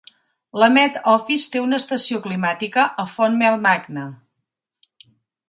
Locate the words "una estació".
1.65-2.21